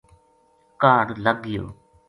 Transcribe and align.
کاہڈ 0.81 1.07
لگ 1.25 1.37
گیو 1.45 1.65